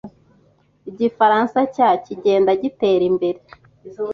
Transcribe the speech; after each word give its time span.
Igifaransa 0.89 1.59
cya 1.75 1.89
kigenda 2.03 2.51
gitera 2.61 3.03
imbere. 3.11 3.39